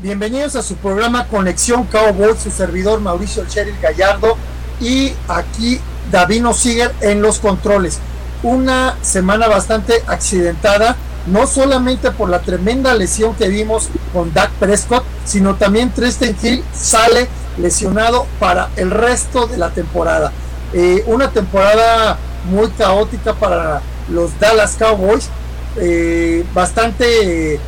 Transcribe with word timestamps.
Bienvenidos 0.00 0.54
a 0.54 0.62
su 0.62 0.76
programa 0.76 1.26
Conexión 1.26 1.82
Cowboys, 1.86 2.38
su 2.38 2.52
servidor 2.52 3.00
Mauricio 3.00 3.44
Cheryl 3.48 3.74
Gallardo 3.80 4.36
y 4.80 5.12
aquí 5.26 5.80
Davino 6.12 6.54
Siger 6.54 6.94
en 7.00 7.20
los 7.20 7.40
controles. 7.40 7.98
Una 8.44 8.96
semana 9.02 9.48
bastante 9.48 9.94
accidentada, 10.06 10.94
no 11.26 11.48
solamente 11.48 12.12
por 12.12 12.28
la 12.28 12.38
tremenda 12.38 12.94
lesión 12.94 13.34
que 13.34 13.48
vimos 13.48 13.88
con 14.12 14.32
Dak 14.32 14.52
Prescott, 14.60 15.02
sino 15.24 15.56
también 15.56 15.90
Tristan 15.90 16.36
Hill 16.40 16.62
sale 16.72 17.26
lesionado 17.56 18.28
para 18.38 18.70
el 18.76 18.92
resto 18.92 19.48
de 19.48 19.56
la 19.56 19.70
temporada. 19.70 20.30
Eh, 20.74 21.02
una 21.08 21.32
temporada 21.32 22.18
muy 22.48 22.68
caótica 22.68 23.34
para 23.34 23.82
los 24.08 24.38
Dallas 24.38 24.76
Cowboys, 24.78 25.28
eh, 25.76 26.44
bastante 26.54 27.58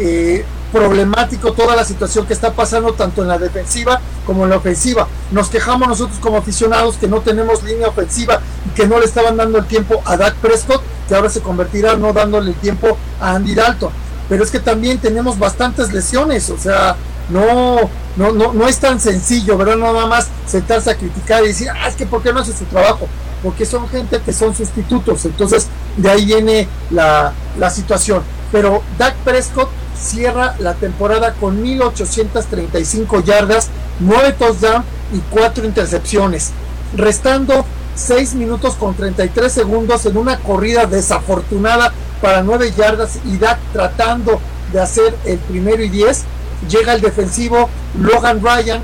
eh, 0.00 0.44
problemático 0.72 1.52
toda 1.52 1.76
la 1.76 1.84
situación 1.84 2.26
que 2.26 2.32
está 2.32 2.52
pasando 2.52 2.94
tanto 2.94 3.22
en 3.22 3.28
la 3.28 3.38
defensiva 3.38 4.00
como 4.26 4.44
en 4.44 4.50
la 4.50 4.56
ofensiva. 4.56 5.06
Nos 5.30 5.48
quejamos 5.48 5.86
nosotros 5.86 6.18
como 6.20 6.38
aficionados 6.38 6.96
que 6.96 7.06
no 7.06 7.20
tenemos 7.20 7.62
línea 7.62 7.88
ofensiva 7.88 8.40
y 8.66 8.70
que 8.74 8.86
no 8.86 8.98
le 8.98 9.04
estaban 9.04 9.36
dando 9.36 9.58
el 9.58 9.66
tiempo 9.66 10.02
a 10.04 10.16
Dak 10.16 10.34
Prescott, 10.36 10.82
que 11.06 11.14
ahora 11.14 11.28
se 11.28 11.40
convertirá 11.40 11.96
no 11.96 12.12
dándole 12.12 12.50
el 12.50 12.56
tiempo 12.56 12.96
a 13.20 13.32
Andy 13.34 13.54
Dalton. 13.54 13.90
Pero 14.28 14.42
es 14.42 14.50
que 14.50 14.60
también 14.60 14.98
tenemos 14.98 15.38
bastantes 15.38 15.92
lesiones, 15.92 16.48
o 16.48 16.56
sea, 16.56 16.96
no, 17.28 17.90
no, 18.16 18.32
no, 18.32 18.52
no 18.52 18.66
es 18.66 18.78
tan 18.78 18.98
sencillo, 18.98 19.58
¿verdad? 19.58 19.76
Nada 19.76 20.06
más 20.06 20.28
sentarse 20.46 20.90
a 20.90 20.96
criticar 20.96 21.44
y 21.44 21.48
decir, 21.48 21.68
ah, 21.70 21.88
es 21.88 21.96
que 21.96 22.06
¿por 22.06 22.22
qué 22.22 22.32
no 22.32 22.40
hace 22.40 22.56
su 22.56 22.64
trabajo? 22.64 23.08
Porque 23.42 23.66
son 23.66 23.88
gente 23.88 24.20
que 24.24 24.32
son 24.32 24.54
sustitutos, 24.54 25.24
entonces 25.26 25.66
de 25.96 26.10
ahí 26.10 26.24
viene 26.24 26.68
la, 26.90 27.32
la 27.58 27.70
situación. 27.70 28.22
Pero 28.52 28.82
Dak 28.98 29.16
Prescott 29.16 29.68
cierra 30.00 30.54
la 30.58 30.74
temporada 30.74 31.34
con 31.34 31.62
1835 31.62 33.20
yardas, 33.20 33.68
9 34.00 34.34
touchdowns 34.38 34.84
y 35.12 35.18
4 35.30 35.64
intercepciones, 35.64 36.50
restando 36.96 37.64
6 37.94 38.34
minutos 38.34 38.74
con 38.74 38.94
33 38.94 39.52
segundos 39.52 40.06
en 40.06 40.16
una 40.16 40.38
corrida 40.38 40.86
desafortunada 40.86 41.92
para 42.20 42.42
9 42.42 42.72
yardas 42.76 43.18
y 43.24 43.36
Dak 43.36 43.58
tratando 43.72 44.40
de 44.72 44.80
hacer 44.80 45.14
el 45.24 45.38
primero 45.38 45.82
y 45.82 45.88
10, 45.88 46.22
llega 46.68 46.94
el 46.94 47.00
defensivo 47.00 47.68
Logan 47.98 48.40
Ryan 48.42 48.80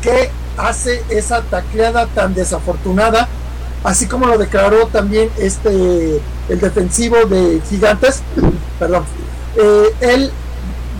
que 0.00 0.30
hace 0.56 1.02
esa 1.08 1.42
tacleada 1.42 2.06
tan 2.06 2.34
desafortunada, 2.34 3.28
así 3.82 4.06
como 4.06 4.26
lo 4.26 4.38
declaró 4.38 4.86
también 4.86 5.30
este 5.38 6.20
el 6.48 6.60
defensivo 6.60 7.24
de 7.24 7.60
Gigantes, 7.68 8.22
perdón, 8.78 9.04
eh, 9.56 9.94
él 10.00 10.30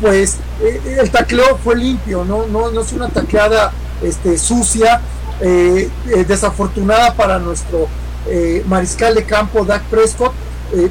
pues 0.00 0.36
eh, 0.62 0.98
el 1.00 1.10
tacleo 1.10 1.58
fue 1.62 1.76
limpio, 1.76 2.24
no, 2.24 2.46
no, 2.46 2.70
no 2.70 2.80
es 2.80 2.92
una 2.92 3.08
tacleada 3.08 3.72
este, 4.02 4.38
sucia, 4.38 5.00
eh, 5.40 5.88
eh, 6.08 6.24
desafortunada 6.24 7.14
para 7.14 7.38
nuestro 7.38 7.88
mariscal 8.66 9.14
de 9.14 9.24
campo, 9.24 9.66
Dak 9.66 9.82
Prescott. 9.84 10.32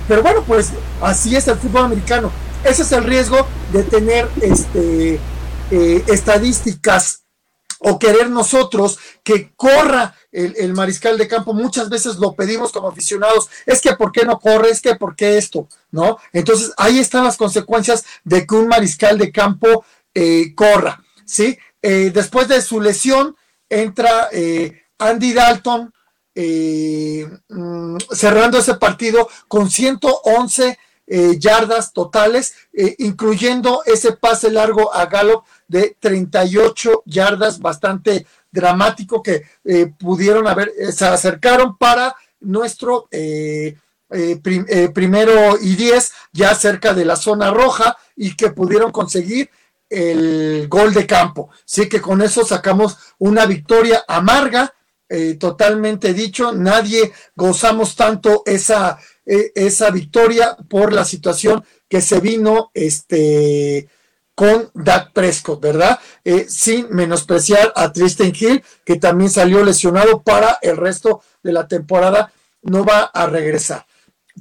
pero 0.07 0.21
bueno, 0.21 0.43
pues 0.45 0.69
así 1.01 1.35
es 1.35 1.47
el 1.47 1.57
fútbol 1.57 1.85
americano. 1.85 2.29
Ese 2.63 2.83
es 2.83 2.91
el 2.91 3.03
riesgo 3.05 3.47
de 3.71 3.81
tener 3.81 4.29
este, 4.39 5.19
estadísticas 5.71 7.22
o 7.83 7.99
querer 7.99 8.29
nosotros 8.29 8.97
que 9.23 9.51
corra 9.55 10.15
el, 10.31 10.73
mariscal 10.73 11.17
de 11.17 11.27
campo, 11.27 11.53
muchas 11.53 11.89
veces 11.89 12.15
lo 12.15 12.33
pedimos 12.33 12.71
como 12.71 12.87
aficionados, 12.87 13.49
es 13.65 13.81
que 13.81 13.93
¿por 13.93 14.11
qué 14.11 14.25
no 14.25 14.39
corre? 14.39 14.69
Es 14.71 14.81
que 14.81 14.95
¿por 14.95 15.15
qué 15.15 15.37
esto? 15.37 15.67
¿No? 15.91 16.17
Entonces 16.31 16.71
ahí 16.77 16.97
están 16.97 17.25
las 17.25 17.37
consecuencias 17.37 18.05
de 18.23 18.47
que 18.47 18.55
un 18.55 18.67
mariscal 18.67 19.17
de 19.17 19.31
campo 19.31 19.85
eh, 20.13 20.55
corra, 20.55 21.03
¿sí? 21.25 21.57
Eh, 21.81 22.11
después 22.13 22.47
de 22.47 22.61
su 22.61 22.79
lesión 22.79 23.35
entra 23.69 24.29
eh, 24.31 24.83
Andy 24.97 25.33
Dalton 25.33 25.93
mm, 26.35 27.97
cerrando 28.11 28.57
ese 28.59 28.75
partido 28.75 29.29
con 29.47 29.69
111 29.69 30.79
yardas 31.07 31.91
totales, 31.93 32.53
incluyendo 32.97 33.83
ese 33.85 34.13
pase 34.13 34.49
largo 34.49 34.93
a 34.93 35.05
Gallup 35.05 35.43
de 35.67 35.97
38 35.99 37.03
yardas, 37.05 37.59
bastante 37.59 38.25
dramático 38.53 39.21
que 39.21 39.43
eh, 39.65 39.87
pudieron 39.97 40.47
haber, 40.47 40.71
eh, 40.77 40.91
se 40.91 41.05
acercaron 41.05 41.75
para 41.77 42.15
nuestro 42.39 43.07
eh, 43.11 43.75
primero 44.93 45.57
y 45.59 45.75
diez, 45.75 46.13
ya 46.31 46.53
cerca 46.53 46.93
de 46.93 47.03
la 47.03 47.15
zona 47.15 47.49
roja, 47.49 47.97
y 48.15 48.35
que 48.35 48.51
pudieron 48.51 48.91
conseguir 48.91 49.49
el 49.89 50.67
gol 50.69 50.93
de 50.93 51.07
campo. 51.07 51.49
Sí 51.65 51.89
que 51.89 51.99
con 51.99 52.21
eso 52.21 52.45
sacamos 52.45 52.97
una 53.17 53.47
victoria 53.47 54.03
amarga, 54.07 54.71
totalmente 55.39 56.13
dicho, 56.13 56.53
nadie 56.53 57.11
gozamos 57.35 57.95
tanto 57.95 58.43
esa, 58.45 58.99
esa 59.25 59.89
victoria 59.89 60.57
por 60.67 60.91
la 60.91 61.05
situación 61.05 61.63
que 61.87 62.01
se 62.01 62.19
vino 62.19 62.71
este 62.73 63.87
con 64.35 64.71
Dak 64.73 65.13
Prescott, 65.13 65.61
¿verdad? 65.61 65.99
Eh, 66.23 66.47
sin 66.49 66.87
menospreciar 66.89 67.71
a 67.75 67.91
Tristan 67.91 68.33
Hill, 68.37 68.63
que 68.83 68.95
también 68.95 69.29
salió 69.29 69.63
lesionado 69.63 70.23
para 70.23 70.57
el 70.61 70.77
resto 70.77 71.21
de 71.43 71.53
la 71.53 71.67
temporada, 71.67 72.31
no 72.63 72.83
va 72.83 73.03
a 73.03 73.27
regresar. 73.27 73.85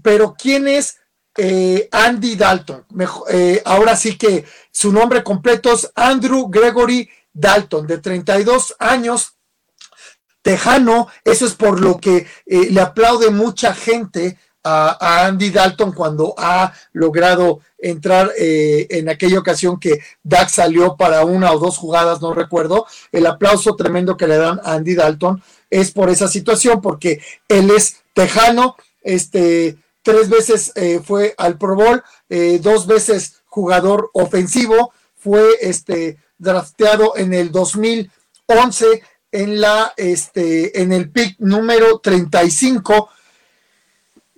Pero 0.03 0.35
¿quién 0.39 0.69
es 0.69 0.99
eh, 1.37 1.89
Andy 1.93 2.37
Dalton? 2.37 2.87
Eh, 3.31 3.61
ahora 3.65 3.97
sí 3.97 4.17
que 4.17 4.45
su 4.71 4.93
nombre 4.93 5.23
completo 5.23 5.73
es 5.73 5.91
Andrew 5.95 6.49
Gregory 6.49 7.09
Dalton, 7.33 7.87
de 7.87 7.99
32 7.99 8.77
años, 8.79 9.37
tejano, 10.41 11.09
eso 11.25 11.47
es 11.47 11.55
por 11.55 11.81
lo 11.81 11.99
que 11.99 12.27
le 12.47 12.81
aplaude 12.81 13.31
mucha 13.31 13.75
gente 13.75 14.39
a, 14.65 15.27
Andy 15.27 15.51
Dalton 15.51 15.93
cuando 15.93 16.35
ha 16.39 16.73
logrado 16.93 17.61
entrar 17.79 18.31
eh, 18.39 18.87
en 18.91 19.09
aquella 19.09 19.39
ocasión 19.39 19.79
que 19.79 20.01
Dak 20.23 20.49
salió 20.49 20.97
para 20.97 21.25
una 21.25 21.53
o 21.53 21.59
dos 21.59 21.79
jugadas, 21.79 22.21
no 22.21 22.33
recuerdo. 22.33 22.87
El 23.11 23.27
aplauso 23.27 23.75
tremendo 23.75 24.17
que 24.17 24.29
le 24.29 24.37
dan 24.37 24.61
a 24.65 24.75
Andy 24.75 24.95
Dalton 24.95 25.43
es 25.71 25.91
por 25.91 26.11
esa 26.11 26.29
situación, 26.29 26.81
porque 26.81 27.21
él 27.49 27.71
es 27.71 28.03
tejano, 28.15 28.77
este, 29.03 29.77
tres 30.03 30.29
veces 30.29 30.73
eh, 30.77 31.01
fue 31.05 31.35
al 31.39 31.59
Pro 31.59 31.75
Bowl, 31.75 32.03
eh, 32.29 32.59
dos 32.63 32.87
veces 32.87 33.43
jugador 33.47 34.11
ofensivo, 34.13 34.93
fue 35.17 35.45
este, 35.61 36.19
drafteado 36.39 37.17
en 37.17 37.35
el 37.35 37.51
2011 37.51 39.03
en 39.33 39.61
la 39.63 39.95
este 39.97 40.83
en 40.83 40.93
el 40.93 41.11
pick 41.11 41.37
número 41.39 42.01
35 42.01 43.09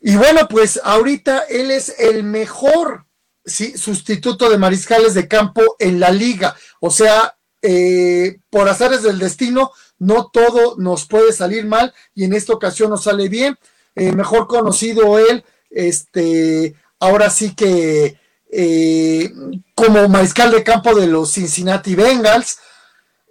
y 0.07 0.17
bueno, 0.17 0.47
pues 0.51 0.79
ahorita 0.85 1.45
él 1.49 1.71
es 1.71 1.99
el 1.99 2.25
mejor 2.25 3.07
sustituto 3.47 4.51
de 4.51 4.59
mariscales 4.59 5.15
de 5.15 5.27
campo 5.29 5.63
en 5.79 5.99
la 5.99 6.11
liga. 6.11 6.55
O 6.81 6.91
sea, 6.91 7.39
eh, 7.63 8.37
por 8.51 8.69
azares 8.69 9.03
del 9.03 9.19
destino, 9.19 9.71
no 9.99 10.29
todo 10.31 10.77
nos 10.77 11.07
puede 11.07 11.33
salir 11.33 11.65
mal 11.65 11.95
y 12.15 12.25
en 12.25 12.35
esta 12.35 12.53
ocasión 12.53 12.91
nos 12.91 13.05
sale 13.05 13.31
bien. 13.31 13.59
Eh, 13.95 14.13
mejor 14.13 14.47
conocido 14.47 15.19
él, 15.19 15.43
este, 15.71 16.75
ahora 17.01 17.31
sí 17.31 17.55
que 17.55 18.21
eh, 18.53 19.33
como 19.75 20.07
mariscal 20.11 20.51
de 20.51 20.63
campo 20.63 20.95
de 20.95 21.07
los 21.07 21.33
Cincinnati 21.33 21.95
Bengals. 21.95 22.59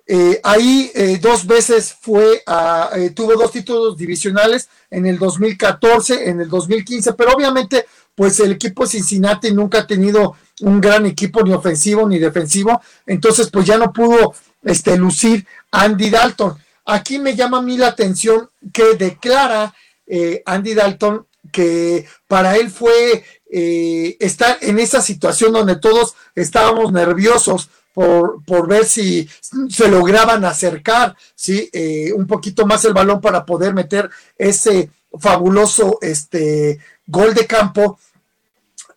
Eh, 0.06 0.42
ahí 0.44 0.92
eh, 0.96 1.18
dos 1.22 1.48
veces 1.48 1.96
fue, 2.00 2.44
a, 2.46 2.90
eh, 2.96 3.12
tuvo 3.12 3.36
dos 3.36 3.52
títulos 3.52 3.98
divisionales 3.98 4.68
en 4.90 5.06
el 5.06 5.18
2014, 5.18 6.30
en 6.30 6.42
el 6.42 6.50
2015, 6.50 7.14
pero 7.14 7.32
obviamente 7.32 7.86
pues 8.14 8.40
el 8.42 8.52
equipo 8.52 8.86
Cincinnati 8.86 9.52
nunca 9.52 9.80
ha 9.80 9.88
tenido 9.88 10.36
un 10.62 10.82
gran 10.82 11.06
equipo 11.06 11.42
ni 11.42 11.54
ofensivo 11.54 12.08
ni 12.08 12.20
defensivo, 12.20 12.82
entonces 13.08 13.50
pues 13.50 13.66
ya 13.66 13.78
no 13.78 13.94
pudo 13.94 14.36
este, 14.62 14.98
lucir 14.98 15.48
Andy 15.72 16.10
Dalton. 16.10 16.56
Aquí 16.86 17.18
me 17.18 17.36
llama 17.36 17.60
a 17.60 17.62
mí 17.62 17.78
la 17.78 17.88
atención 17.88 18.50
que 18.74 18.96
declara 18.96 19.74
Andy 20.46 20.74
Dalton 20.74 21.26
que 21.52 22.06
para 22.28 22.58
él 22.58 22.70
fue 22.70 23.24
estar 23.50 24.58
en 24.62 24.80
esa 24.80 25.02
situación 25.02 25.54
donde 25.54 25.78
todos 25.78 26.14
estábamos 26.36 26.92
nerviosos 26.92 27.70
por, 27.94 28.44
por 28.44 28.68
ver 28.68 28.86
si 28.86 29.30
se 29.70 29.88
lograban 29.88 30.44
acercar 30.44 31.16
¿sí? 31.36 31.70
Eh, 31.72 32.12
un 32.14 32.28
poquito 32.28 32.66
más 32.66 32.84
el 32.86 32.94
balón 32.94 33.22
para 33.22 33.46
poder 33.46 33.74
meter 33.74 34.10
ese 34.38 34.90
fabuloso 35.20 36.00
este, 36.02 36.80
gol 37.06 37.34
de 37.34 37.46
campo. 37.46 38.00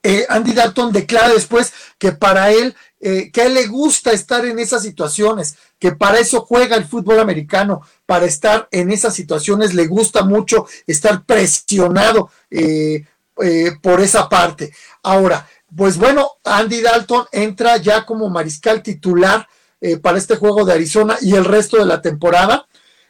Eh, 0.03 0.25
Andy 0.29 0.53
Dalton 0.53 0.93
declara 0.93 1.29
después 1.29 1.73
que 1.99 2.13
para 2.13 2.51
él, 2.51 2.75
eh, 3.01 3.31
que 3.31 3.49
le 3.51 3.67
gusta 3.67 4.13
estar 4.13 4.45
en 4.47 4.59
esas 4.59 4.83
situaciones, 4.83 5.57
que 5.79 5.93
para 5.93 6.19
eso 6.19 6.41
juega 6.41 6.77
el 6.77 6.87
fútbol 6.87 7.21
americano, 7.21 7.83
para 8.07 8.25
estar 8.25 8.69
en 8.71 8.91
esas 8.91 9.15
situaciones 9.15 9.75
le 9.75 9.87
gusta 9.87 10.23
mucho 10.23 10.67
estar 10.87 11.25
presionado 11.25 12.31
por 13.83 14.01
esa 14.01 14.29
parte. 14.31 14.73
Ahora, 15.03 15.47
pues 15.75 15.97
bueno, 15.97 16.33
Andy 16.45 16.81
Dalton 16.81 17.27
entra 17.33 17.77
ya 17.79 18.07
como 18.07 18.29
mariscal 18.29 18.83
titular 18.83 19.49
eh, 19.81 19.97
para 19.97 20.19
este 20.19 20.37
juego 20.37 20.65
de 20.65 20.73
Arizona 20.73 21.17
y 21.21 21.35
el 21.35 21.45
resto 21.45 21.77
de 21.79 21.87
la 21.87 22.01
temporada. 22.01 22.67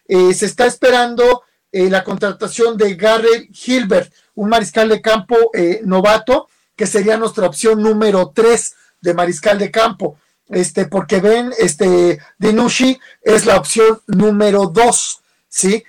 Eh, 0.08 0.32
se 0.34 0.46
está 0.46 0.66
esperando 0.66 1.42
eh, 1.70 1.90
la 1.90 2.02
contratación 2.02 2.76
de 2.76 2.94
Garrett 2.94 3.50
Hilbert, 3.66 4.12
un 4.34 4.48
mariscal 4.48 4.88
de 4.88 5.00
campo 5.00 5.36
novato, 5.84 6.48
que 6.74 6.86
sería 6.86 7.16
nuestra 7.16 7.46
opción 7.46 7.82
número 7.82 8.32
3 8.34 8.74
de 9.00 9.14
mariscal 9.14 9.58
de 9.58 9.70
campo. 9.70 10.18
Este, 10.48 10.86
porque 10.86 11.20
ven, 11.20 11.52
este, 11.58 12.20
Dinushi 12.38 12.98
es 13.22 13.46
la 13.46 13.56
opción 13.56 14.00
número 14.06 14.66
2, 14.66 15.20
¿sí? 15.48 15.82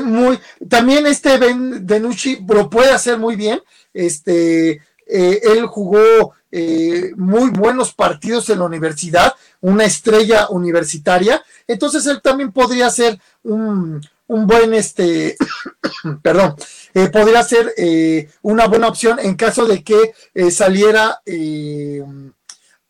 Muy, 0.00 0.38
también 0.68 1.06
este 1.06 1.38
Ben 1.38 1.86
Denucci 1.86 2.44
lo 2.48 2.68
puede 2.70 2.90
hacer 2.90 3.18
muy 3.18 3.36
bien. 3.36 3.60
Este, 3.92 4.80
él 5.06 5.66
jugó 5.66 6.34
eh, 6.56 7.12
muy 7.16 7.50
buenos 7.50 7.92
partidos 7.92 8.48
en 8.48 8.60
la 8.60 8.66
universidad, 8.66 9.34
una 9.60 9.84
estrella 9.86 10.46
universitaria, 10.50 11.44
entonces 11.66 12.06
él 12.06 12.22
también 12.22 12.52
podría 12.52 12.88
ser 12.90 13.18
un, 13.42 14.00
buen, 14.28 14.72
este, 14.72 15.36
perdón, 16.22 16.54
eh, 16.94 17.08
podría 17.08 17.42
ser 17.42 17.74
eh, 17.76 18.30
una 18.42 18.68
buena 18.68 18.86
opción 18.86 19.18
en 19.18 19.34
caso 19.34 19.66
de 19.66 19.82
que 19.82 20.14
saliera 20.52 21.20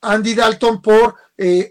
Andy 0.03 0.35
Dalton 0.35 0.83
por 0.83 1.15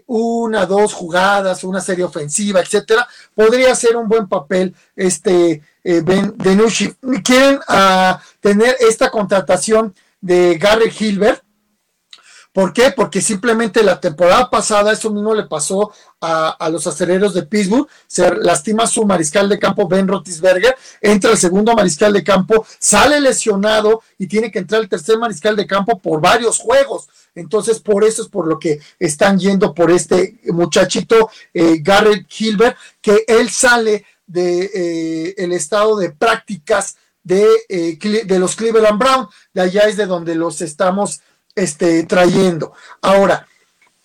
una, 0.06 0.66
dos 0.66 0.92
jugadas, 0.92 1.64
una 1.64 1.80
serie 1.80 2.04
ofensiva, 2.04 2.60
etcétera, 2.60 3.08
podría 3.34 3.74
ser 3.74 3.96
un 3.96 4.08
buen 4.08 4.28
papel 4.28 4.74
este 4.94 5.62
Ben 5.82 6.34
Denucci. 6.36 6.94
Quieren 7.24 7.60
ah, 7.68 8.20
tener 8.40 8.76
esta 8.80 9.10
contratación 9.10 9.94
de 10.20 10.58
Gary 10.58 10.92
Hilbert, 10.98 11.44
¿Por 12.54 12.72
qué? 12.72 12.92
Porque 12.92 13.20
simplemente 13.20 13.82
la 13.82 13.98
temporada 13.98 14.48
pasada 14.48 14.92
eso 14.92 15.10
mismo 15.10 15.34
le 15.34 15.42
pasó 15.42 15.92
a, 16.20 16.68
los 16.70 16.86
aceleros 16.86 17.34
de 17.34 17.42
Pittsburgh, 17.42 17.88
se 18.06 18.32
lastima 18.36 18.86
su 18.86 19.04
mariscal 19.04 19.48
de 19.48 19.58
campo 19.58 19.88
Ben 19.88 20.06
Rotisberger, 20.06 20.72
entra 21.00 21.32
el 21.32 21.36
segundo 21.36 21.74
mariscal 21.74 22.12
de 22.12 22.22
campo, 22.22 22.64
sale 22.78 23.20
lesionado 23.20 24.02
y 24.18 24.28
tiene 24.28 24.52
que 24.52 24.60
entrar 24.60 24.80
el 24.80 24.88
tercer 24.88 25.18
mariscal 25.18 25.56
de 25.56 25.66
campo 25.66 25.98
por 25.98 26.20
varios 26.20 26.60
juegos. 26.60 27.08
Entonces, 27.34 27.80
por 27.80 28.04
eso 28.04 28.22
es 28.22 28.28
por 28.28 28.46
lo 28.46 28.58
que 28.58 28.80
están 28.98 29.38
yendo 29.38 29.74
por 29.74 29.90
este 29.90 30.40
muchachito 30.46 31.30
eh, 31.52 31.78
Garrett 31.80 32.26
Hilbert, 32.38 32.76
que 33.00 33.24
él 33.26 33.50
sale 33.50 34.04
de 34.26 34.70
eh, 34.74 35.34
el 35.38 35.52
estado 35.52 35.96
de 35.96 36.10
prácticas 36.10 36.96
de, 37.22 37.46
eh, 37.68 37.98
de 38.24 38.38
los 38.38 38.54
Cleveland 38.54 38.98
Brown, 38.98 39.28
de 39.52 39.62
allá 39.62 39.82
es 39.82 39.96
de 39.96 40.06
donde 40.06 40.34
los 40.34 40.60
estamos 40.60 41.20
este, 41.54 42.04
trayendo. 42.04 42.72
Ahora, 43.00 43.46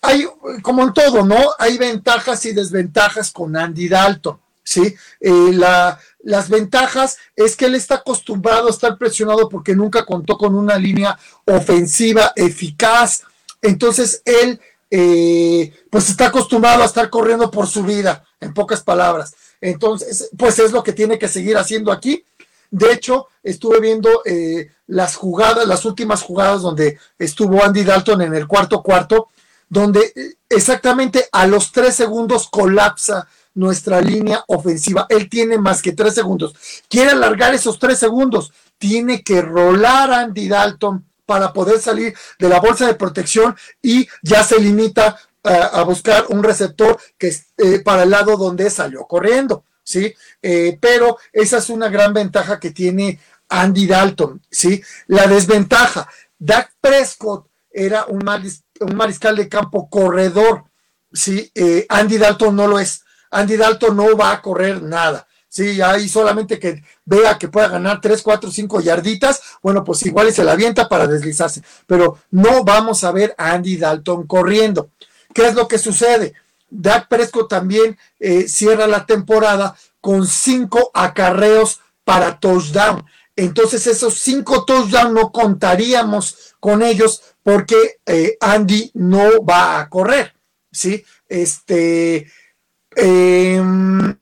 hay, 0.02 0.26
como 0.62 0.82
en 0.82 0.92
todo, 0.92 1.24
¿no? 1.24 1.50
Hay 1.58 1.76
ventajas 1.78 2.44
y 2.46 2.52
desventajas 2.52 3.30
con 3.30 3.56
Andy 3.56 3.88
Dalton, 3.88 4.40
¿sí? 4.64 4.94
La, 5.20 5.98
las 6.22 6.48
ventajas 6.48 7.18
es 7.34 7.56
que 7.56 7.66
él 7.66 7.74
está 7.74 7.96
acostumbrado 7.96 8.66
a 8.66 8.70
estar 8.70 8.98
presionado 8.98 9.48
porque 9.48 9.74
nunca 9.74 10.04
contó 10.04 10.36
con 10.36 10.54
una 10.54 10.76
línea 10.76 11.18
ofensiva 11.46 12.32
eficaz. 12.36 13.22
Entonces, 13.62 14.22
él, 14.24 14.60
eh, 14.90 15.72
pues 15.90 16.10
está 16.10 16.26
acostumbrado 16.26 16.82
a 16.82 16.86
estar 16.86 17.08
corriendo 17.10 17.50
por 17.50 17.66
su 17.66 17.82
vida, 17.82 18.24
en 18.40 18.52
pocas 18.54 18.82
palabras. 18.82 19.34
Entonces, 19.60 20.30
pues 20.36 20.58
es 20.58 20.72
lo 20.72 20.82
que 20.82 20.92
tiene 20.92 21.18
que 21.18 21.28
seguir 21.28 21.56
haciendo 21.56 21.92
aquí 21.92 22.24
de 22.70 22.92
hecho, 22.92 23.26
estuve 23.42 23.80
viendo 23.80 24.22
eh, 24.24 24.70
las 24.86 25.16
jugadas, 25.16 25.66
las 25.66 25.84
últimas 25.84 26.22
jugadas 26.22 26.62
donde 26.62 26.98
estuvo 27.18 27.62
Andy 27.64 27.82
Dalton 27.82 28.22
en 28.22 28.34
el 28.34 28.46
cuarto 28.46 28.82
cuarto, 28.82 29.28
donde 29.68 30.12
eh, 30.14 30.34
exactamente 30.48 31.28
a 31.32 31.46
los 31.46 31.72
tres 31.72 31.96
segundos 31.96 32.48
colapsa 32.48 33.26
nuestra 33.60 34.00
línea 34.00 34.42
ofensiva. 34.48 35.06
Él 35.08 35.28
tiene 35.28 35.58
más 35.58 35.82
que 35.82 35.92
tres 35.92 36.14
segundos. 36.14 36.54
Quiere 36.88 37.10
alargar 37.10 37.54
esos 37.54 37.78
tres 37.78 37.98
segundos. 37.98 38.52
Tiene 38.78 39.22
que 39.22 39.42
rolar 39.42 40.10
a 40.10 40.20
Andy 40.20 40.48
Dalton 40.48 41.04
para 41.26 41.52
poder 41.52 41.78
salir 41.78 42.16
de 42.38 42.48
la 42.48 42.58
bolsa 42.58 42.86
de 42.86 42.94
protección 42.94 43.54
y 43.80 44.08
ya 44.22 44.42
se 44.42 44.58
limita 44.58 45.16
a, 45.44 45.82
buscar 45.84 46.26
un 46.28 46.42
receptor 46.42 46.98
que 47.16 47.28
eh, 47.56 47.80
para 47.84 48.02
el 48.02 48.10
lado 48.10 48.36
donde 48.36 48.68
salió 48.70 49.06
corriendo. 49.06 49.64
¿sí? 49.84 50.12
Eh, 50.42 50.78
pero 50.80 51.18
esa 51.32 51.58
es 51.58 51.70
una 51.70 51.88
gran 51.88 52.12
ventaja 52.12 52.58
que 52.58 52.70
tiene 52.70 53.20
Andy 53.48 53.86
Dalton, 53.86 54.40
¿sí? 54.50 54.82
La 55.08 55.26
desventaja, 55.26 56.08
Dak 56.38 56.72
Prescott 56.80 57.46
era 57.70 58.06
un, 58.06 58.24
mariscal 58.94 59.36
de 59.36 59.48
campo 59.48 59.90
corredor, 59.90 60.64
¿sí? 61.12 61.50
Eh, 61.54 61.86
Andy 61.88 62.18
Dalton 62.18 62.54
no 62.54 62.66
lo 62.66 62.78
es. 62.78 63.04
Andy 63.30 63.56
Dalton 63.56 63.96
no 63.96 64.16
va 64.16 64.32
a 64.32 64.42
correr 64.42 64.82
nada. 64.82 65.26
Sí, 65.48 65.80
ahí 65.80 66.08
solamente 66.08 66.60
que 66.60 66.82
vea 67.04 67.36
que 67.36 67.48
pueda 67.48 67.68
ganar 67.68 68.00
3, 68.00 68.22
4, 68.22 68.52
5 68.52 68.80
yarditas, 68.82 69.42
bueno, 69.60 69.82
pues 69.82 70.06
igual 70.06 70.32
se 70.32 70.44
la 70.44 70.52
avienta 70.52 70.88
para 70.88 71.08
deslizarse. 71.08 71.62
Pero 71.86 72.18
no 72.30 72.62
vamos 72.62 73.02
a 73.02 73.10
ver 73.10 73.34
a 73.36 73.52
Andy 73.52 73.76
Dalton 73.76 74.28
corriendo. 74.28 74.90
¿Qué 75.34 75.48
es 75.48 75.54
lo 75.54 75.66
que 75.66 75.78
sucede? 75.78 76.34
Dak 76.70 77.08
Prescott 77.08 77.48
también 77.48 77.98
eh, 78.20 78.48
cierra 78.48 78.86
la 78.86 79.06
temporada 79.06 79.76
con 80.00 80.26
cinco 80.26 80.92
acarreos 80.94 81.80
para 82.04 82.38
touchdown. 82.38 83.04
Entonces 83.36 83.86
esos 83.86 84.14
cinco 84.14 84.64
touchdowns 84.64 85.12
no 85.12 85.32
contaríamos 85.32 86.54
con 86.60 86.82
ellos 86.82 87.22
porque 87.42 88.00
eh, 88.06 88.36
Andy 88.40 88.90
no 88.94 89.44
va 89.44 89.80
a 89.80 89.88
correr, 89.88 90.34
¿sí? 90.70 91.04
Este, 91.28 92.30
em, 92.96 94.16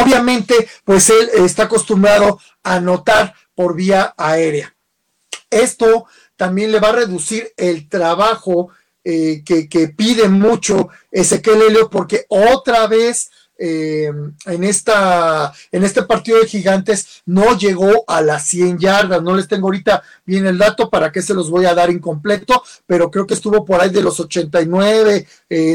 obviamente, 0.00 0.68
pues 0.84 1.10
él 1.10 1.30
está 1.34 1.64
acostumbrado 1.64 2.38
a 2.62 2.76
anotar 2.76 3.34
por 3.54 3.74
vía 3.74 4.14
aérea. 4.16 4.74
Esto 5.50 6.06
también 6.36 6.72
le 6.72 6.80
va 6.80 6.88
a 6.88 6.92
reducir 6.96 7.52
el 7.56 7.88
trabajo 7.88 8.70
eh, 9.04 9.42
que, 9.44 9.88
pide 9.88 10.28
mucho 10.28 10.88
Ezequiel 11.10 11.62
Helio, 11.62 11.90
porque 11.90 12.24
otra 12.28 12.86
vez 12.86 13.30
eh, 13.56 14.10
en, 14.46 14.64
esta, 14.64 15.52
en 15.70 15.84
este 15.84 16.02
partido 16.02 16.40
de 16.40 16.46
gigantes 16.46 17.22
no 17.26 17.56
llegó 17.56 18.04
a 18.06 18.20
las 18.20 18.46
100 18.46 18.78
yardas. 18.78 19.22
No 19.22 19.34
les 19.34 19.48
tengo 19.48 19.68
ahorita 19.68 20.02
bien 20.24 20.46
el 20.46 20.58
dato 20.58 20.90
para 20.90 21.12
que 21.12 21.22
se 21.22 21.34
los 21.34 21.50
voy 21.50 21.66
a 21.66 21.74
dar 21.74 21.90
incompleto, 21.90 22.62
pero 22.86 23.10
creo 23.10 23.26
que 23.26 23.34
estuvo 23.34 23.64
por 23.64 23.80
ahí 23.80 23.90
de 23.90 24.02
los 24.02 24.18
89, 24.20 25.26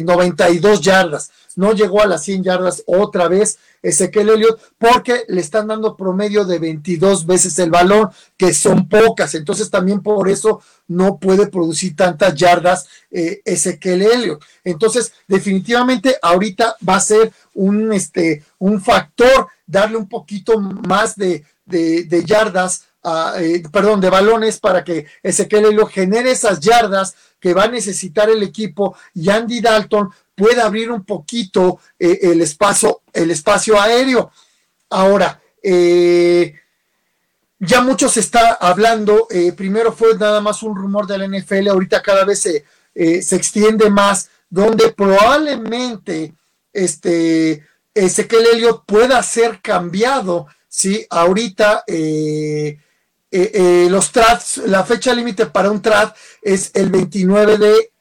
92 0.04 0.80
eh, 0.80 0.82
yardas. 0.82 1.32
No 1.56 1.74
llegó 1.74 2.02
a 2.02 2.08
las 2.08 2.24
100 2.24 2.44
yardas 2.44 2.84
otra 2.86 3.28
vez 3.28 3.58
Ezequiel 3.82 4.30
Elliott 4.30 4.60
porque 4.78 5.24
le 5.28 5.42
están 5.42 5.68
dando 5.68 5.96
promedio 5.96 6.46
de 6.46 6.60
22 6.60 7.26
veces 7.26 7.58
el 7.60 7.72
balón, 7.72 8.10
que 8.38 8.54
son 8.54 8.88
pocas. 8.88 9.36
Entonces 9.36 9.70
también 9.70 10.02
por 10.02 10.30
eso 10.30 10.62
no 10.88 11.18
puede 11.18 11.48
producir 11.48 11.96
tantas 11.96 12.36
yardas 12.36 12.88
eh, 13.12 13.42
Ezequiel 13.46 14.02
Elliott. 14.02 14.44
Entonces 14.64 15.14
definitivamente 15.28 16.18
ahorita 16.22 16.76
va 16.88 16.96
a 16.96 17.02
ser 17.02 17.32
un, 17.54 17.94
este, 17.94 18.44
un 18.60 18.82
factor 18.82 19.48
darle 19.66 19.98
un 19.98 20.10
poquito 20.10 20.60
más 20.60 21.16
de, 21.16 21.46
de, 21.66 22.24
yardas, 22.26 22.86
eh, 23.38 23.64
perdón, 23.72 24.02
de 24.02 24.10
balones 24.10 24.60
para 24.60 24.84
que 24.84 25.06
Ezequiel 25.22 25.66
Elliott 25.66 25.92
genere 25.92 26.32
esas 26.32 26.60
yardas 26.60 27.16
que 27.40 27.54
va 27.54 27.64
a 27.66 27.70
necesitar 27.70 28.30
el 28.30 28.44
equipo 28.44 28.98
y 29.14 29.30
Andy 29.30 29.62
Dalton 29.62 30.10
pueda 30.40 30.66
abrir 30.66 30.90
un 30.90 31.04
poquito 31.04 31.82
eh, 32.00 32.20
el, 32.24 32.42
espacio, 32.42 33.02
el 33.12 33.30
espacio 33.30 33.80
aéreo. 33.80 34.32
Ahora, 34.90 35.42
eh, 35.62 36.56
ya 37.60 37.82
mucho 37.82 38.08
se 38.08 38.22
está 38.22 38.54
hablando, 38.54 39.28
eh, 39.30 39.52
primero 39.52 39.92
fue 39.92 40.18
nada 40.18 40.40
más 40.40 40.64
un 40.64 40.78
rumor 40.78 41.06
de 41.08 41.18
la 41.18 41.28
NFL, 41.28 41.68
ahorita 41.68 42.02
cada 42.02 42.24
vez 42.24 42.40
se, 42.40 42.64
se 43.22 43.36
extiende 43.36 43.90
más, 43.90 44.30
donde 44.50 44.94
probablemente 44.94 46.34
este, 46.72 47.68
Ezequiel 47.94 48.48
Elliott 48.54 48.86
pueda 48.86 49.22
ser 49.22 49.60
cambiado, 49.62 50.48
¿sí? 50.70 51.06
Ahorita 51.10 51.84
los 53.90 54.12
trats, 54.14 54.58
la 54.66 54.86
fecha 54.86 55.14
límite 55.14 55.48
para 55.48 55.70
un 55.70 55.82
trat 55.82 56.16
es 56.42 56.72
el 56.76 56.90
29 56.90 57.58
de 57.58 57.92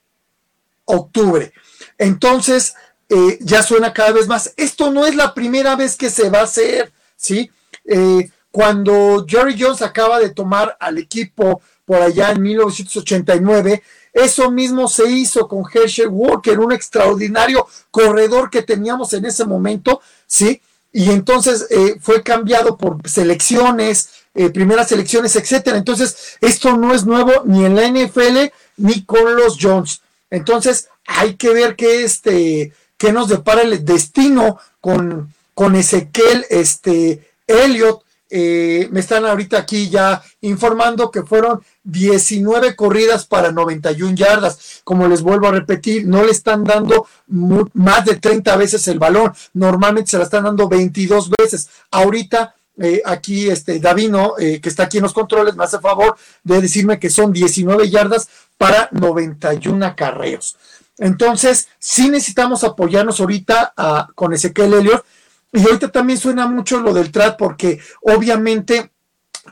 octubre. 0.85 1.53
Entonces, 1.99 2.75
eh, 3.09 3.39
ya 3.41 3.63
suena 3.63 3.93
cada 3.93 4.13
vez 4.13 4.27
más. 4.27 4.53
Esto 4.57 4.91
no 4.91 5.07
es 5.07 5.15
la 5.15 5.35
primera 5.35 5.77
vez 5.77 5.97
que 5.97 6.11
se 6.11 6.31
va 6.31 6.41
a 6.41 6.45
hacer, 6.45 6.93
¿sí? 7.17 7.51
Eh, 7.85 8.31
cuando 8.51 9.25
Jerry 9.29 9.57
Jones 9.59 9.83
acaba 9.83 10.19
de 10.19 10.31
tomar 10.31 10.77
al 10.81 10.99
equipo 10.99 11.61
por 11.85 12.01
allá 12.03 12.31
en 12.31 12.43
1989, 12.43 13.83
eso 14.13 14.51
mismo 14.51 14.89
se 14.89 15.11
hizo 15.11 15.47
con 15.47 15.65
Herschel 15.73 16.09
Walker, 16.09 16.59
un 16.59 16.73
extraordinario 16.73 17.67
corredor 17.91 18.51
que 18.51 18.63
teníamos 18.63 19.13
en 19.13 19.25
ese 19.27 19.45
momento, 19.45 20.01
¿sí? 20.27 20.61
Y 20.93 21.11
entonces 21.11 21.67
eh, 21.71 21.97
fue 22.01 22.23
cambiado 22.23 22.77
por 22.77 22.99
selecciones, 23.09 24.11
eh, 24.35 24.51
primeras 24.51 24.91
elecciones, 24.93 25.37
etcétera. 25.37 25.77
Entonces, 25.77 26.37
esto 26.41 26.77
no 26.77 26.95
es 26.95 27.05
nuevo 27.05 27.43
ni 27.45 27.65
en 27.65 27.75
la 27.75 27.87
NFL 27.87 28.53
ni 28.79 29.05
con 29.05 29.37
los 29.37 29.59
Jones. 29.61 30.01
Entonces, 30.31 30.89
hay 31.09 31.35
que 31.35 31.53
ver 31.53 31.75
qué, 31.75 32.05
este, 32.05 32.73
qué 32.99 33.13
nos 33.13 33.29
depara 33.29 33.63
el 33.63 33.85
destino 33.85 34.59
con, 34.81 35.33
con 35.55 35.75
Ezequiel 35.75 36.45
este, 36.51 37.27
Elliot. 37.47 38.05
Eh, 38.31 38.89
me 38.93 39.01
están 39.01 39.25
ahorita 39.25 39.57
aquí 39.57 39.89
ya 39.89 40.23
informando 40.43 41.11
que 41.11 41.23
fueron 41.23 41.63
19 41.83 42.77
corridas 42.77 43.27
para 43.27 43.51
91 43.51 44.15
yardas. 44.15 44.83
Como 44.85 45.09
les 45.09 45.23
vuelvo 45.23 45.49
a 45.49 45.53
repetir, 45.53 46.07
no 46.07 46.23
le 46.23 46.31
están 46.31 46.63
dando 46.63 47.07
más 47.27 48.05
de 48.05 48.17
30 48.17 48.55
veces 48.57 48.87
el 48.87 48.99
balón. 48.99 49.33
Normalmente 49.55 50.11
se 50.11 50.19
la 50.19 50.25
están 50.25 50.45
dando 50.45 50.69
22 50.69 51.31
veces. 51.39 51.71
Ahorita 51.91 52.55
eh, 52.81 53.01
aquí 53.05 53.49
este 53.49 53.81
Davino, 53.81 54.35
eh, 54.39 54.61
que 54.61 54.69
está 54.69 54.85
aquí 54.85 54.99
en 54.99 55.05
los 55.05 55.15
controles, 55.15 55.57
me 55.57 55.65
hace 55.65 55.81
favor 55.81 56.17
de 56.45 56.61
decirme 56.61 56.99
que 56.99 57.09
son 57.11 57.33
19 57.33 57.89
yardas 57.89 58.29
para 58.59 58.89
91 58.93 59.87
acarreos. 59.87 60.57
Entonces, 60.99 61.69
sí 61.79 62.11
necesitamos 62.11 62.65
apoyarnos 62.65 63.21
ahorita 63.21 63.75
con 64.15 64.33
Ezequiel 64.33 64.75
Elliott. 64.75 65.05
Y 65.53 65.61
ahorita 65.63 65.91
también 65.91 66.19
suena 66.19 66.47
mucho 66.47 66.81
lo 66.81 66.93
del 66.93 67.11
TRAT 67.11 67.39
porque 67.39 67.81
obviamente 68.03 68.93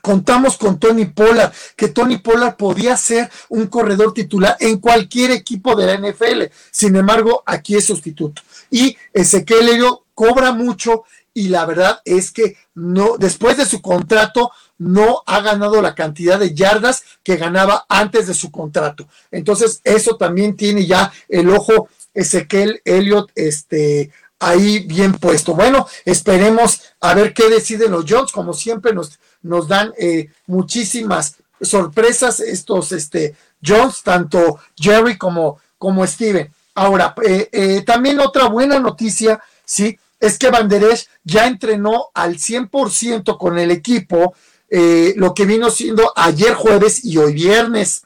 contamos 0.02 0.58
con 0.58 0.78
Tony 0.78 1.06
Pollard, 1.06 1.52
que 1.74 1.88
Tony 1.88 2.18
Pollard 2.18 2.56
podía 2.56 2.96
ser 2.98 3.30
un 3.48 3.66
corredor 3.68 4.12
titular 4.12 4.56
en 4.60 4.78
cualquier 4.78 5.30
equipo 5.30 5.74
de 5.74 5.86
la 5.86 5.96
NFL. 5.96 6.52
Sin 6.70 6.96
embargo, 6.96 7.42
aquí 7.46 7.76
es 7.76 7.86
sustituto. 7.86 8.42
Y 8.70 8.96
Ezequiel 9.12 9.70
Elliott 9.70 10.02
cobra 10.14 10.52
mucho 10.52 11.04
y 11.32 11.48
la 11.48 11.64
verdad 11.64 12.00
es 12.04 12.30
que 12.30 12.56
no, 12.74 13.16
después 13.18 13.56
de 13.56 13.66
su 13.66 13.80
contrato, 13.80 14.50
no 14.78 15.22
ha 15.26 15.40
ganado 15.40 15.80
la 15.80 15.94
cantidad 15.94 16.38
de 16.38 16.54
yardas 16.54 17.04
que 17.22 17.36
ganaba 17.36 17.86
antes 17.88 18.26
de 18.26 18.34
su 18.34 18.50
contrato. 18.50 19.08
Entonces, 19.30 19.80
eso 19.84 20.16
también 20.16 20.56
tiene 20.56 20.86
ya 20.86 21.12
el 21.28 21.50
ojo 21.50 21.88
Ezequiel 22.14 22.80
Elliott, 22.84 23.30
este, 23.34 24.10
ahí 24.38 24.80
bien 24.80 25.12
puesto. 25.12 25.54
Bueno, 25.54 25.86
esperemos 26.04 26.82
a 27.00 27.14
ver 27.14 27.32
qué 27.32 27.48
deciden 27.48 27.92
los 27.92 28.04
Jones. 28.08 28.32
Como 28.32 28.52
siempre, 28.52 28.92
nos, 28.92 29.18
nos 29.42 29.68
dan 29.68 29.92
eh, 29.98 30.30
muchísimas 30.46 31.36
sorpresas 31.60 32.40
estos 32.40 32.92
este, 32.92 33.34
Jones, 33.64 34.02
tanto 34.02 34.58
Jerry 34.76 35.16
como, 35.16 35.60
como 35.78 36.06
Steven. 36.06 36.50
Ahora, 36.74 37.14
eh, 37.24 37.48
eh, 37.52 37.82
también 37.86 38.20
otra 38.20 38.48
buena 38.48 38.78
noticia, 38.78 39.40
sí, 39.64 39.98
es 40.20 40.38
que 40.38 40.50
Banderesh 40.50 41.08
ya 41.24 41.46
entrenó 41.46 42.08
al 42.14 42.36
100% 42.36 43.38
con 43.38 43.58
el 43.58 43.70
equipo, 43.70 44.34
eh, 44.68 45.14
lo 45.16 45.34
que 45.34 45.46
vino 45.46 45.70
siendo 45.70 46.12
ayer 46.16 46.54
jueves 46.54 47.04
y 47.04 47.18
hoy 47.18 47.34
viernes. 47.34 48.02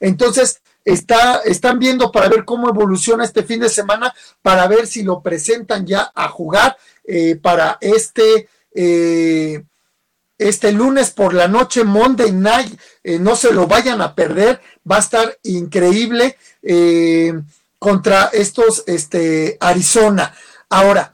Entonces, 0.00 0.60
está, 0.84 1.40
están 1.44 1.78
viendo 1.78 2.12
para 2.12 2.28
ver 2.28 2.44
cómo 2.44 2.68
evoluciona 2.68 3.24
este 3.24 3.42
fin 3.42 3.60
de 3.60 3.68
semana, 3.68 4.14
para 4.42 4.66
ver 4.66 4.86
si 4.86 5.02
lo 5.02 5.22
presentan 5.22 5.86
ya 5.86 6.12
a 6.14 6.28
jugar 6.28 6.76
eh, 7.04 7.36
para 7.36 7.78
este, 7.80 8.48
eh, 8.74 9.64
este 10.38 10.72
lunes 10.72 11.10
por 11.10 11.34
la 11.34 11.48
noche, 11.48 11.84
Monday 11.84 12.32
Night. 12.32 12.78
no 13.20 13.36
se 13.36 13.52
lo 13.52 13.66
vayan 13.66 14.00
a 14.00 14.14
perder, 14.14 14.60
va 14.90 14.96
a 14.96 15.00
estar 15.00 15.38
increíble 15.42 16.36
contra 17.78 18.30
estos 18.32 18.84
este, 18.86 19.56
Arizona. 19.60 20.34
Ahora, 20.70 21.12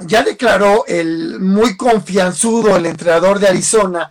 ya 0.00 0.22
declaró 0.22 0.84
el 0.86 1.40
muy 1.40 1.76
confianzudo, 1.76 2.76
el 2.76 2.86
entrenador 2.86 3.38
de 3.38 3.48
Arizona, 3.48 4.10